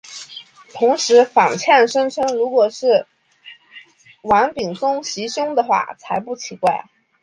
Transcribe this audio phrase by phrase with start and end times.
[0.73, 3.05] 同时反呛声称如果是
[4.23, 6.85] 王炳忠袭胸的话才不奇怪。